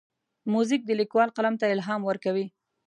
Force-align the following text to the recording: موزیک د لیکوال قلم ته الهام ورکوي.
موزیک 0.51 0.81
د 0.85 0.91
لیکوال 1.01 1.29
قلم 1.37 1.55
ته 1.59 1.65
الهام 1.73 2.01
ورکوي. 2.05 2.45